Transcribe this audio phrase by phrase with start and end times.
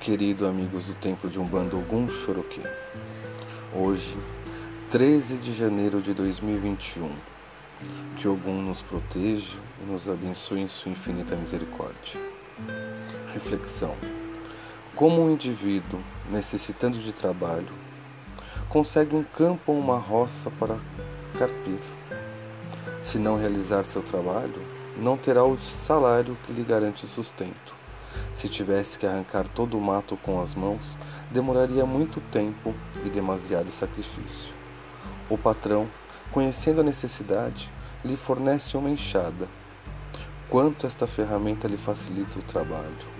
[0.00, 2.62] querido amigos do Templo de Umbanda Ogum Choroquê.
[3.72, 4.18] Hoje,
[4.90, 7.14] 13 de janeiro de 2021,
[8.16, 12.20] que Ogum nos proteja e nos abençoe em sua infinita misericórdia.
[13.32, 13.94] Reflexão:
[14.96, 17.72] Como um indivíduo, necessitando de trabalho,
[18.68, 20.80] consegue um campo ou uma roça para
[21.38, 21.78] carpir?
[23.00, 24.60] Se não realizar seu trabalho,
[24.96, 27.85] não terá o salário que lhe garante sustento
[28.32, 30.96] se tivesse que arrancar todo o mato com as mãos,
[31.30, 34.48] demoraria muito tempo e demasiado sacrifício.
[35.28, 35.88] O patrão,
[36.30, 37.70] conhecendo a necessidade,
[38.04, 39.48] lhe fornece uma enxada.
[40.48, 43.16] Quanto esta ferramenta lhe facilita o trabalho.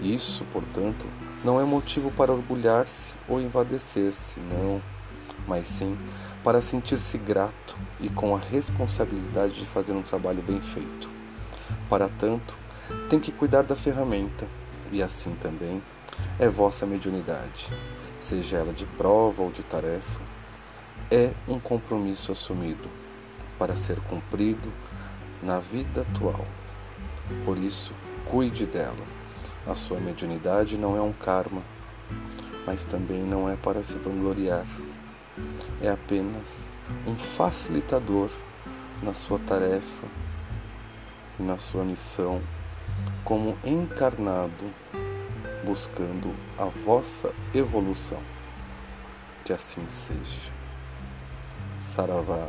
[0.00, 1.06] Isso, portanto,
[1.44, 4.80] não é motivo para orgulhar-se ou envadecer-se, não,
[5.46, 5.96] mas sim
[6.42, 11.10] para sentir-se grato e com a responsabilidade de fazer um trabalho bem feito.
[11.88, 12.56] Para tanto,
[13.08, 14.46] tem que cuidar da ferramenta,
[14.90, 15.82] e assim também
[16.38, 17.70] é vossa mediunidade,
[18.20, 20.20] seja ela de prova ou de tarefa,
[21.10, 22.88] é um compromisso assumido
[23.58, 24.72] para ser cumprido
[25.42, 26.46] na vida atual.
[27.44, 27.92] Por isso,
[28.26, 29.06] cuide dela.
[29.66, 31.62] A sua mediunidade não é um karma,
[32.66, 34.66] mas também não é para se vangloriar.
[35.80, 36.68] É apenas
[37.06, 38.30] um facilitador
[39.02, 40.06] na sua tarefa
[41.38, 42.40] e na sua missão
[43.24, 44.64] como encarnado,
[45.64, 48.20] buscando a vossa evolução.
[49.44, 50.52] Que assim seja.
[51.80, 52.48] Saravá.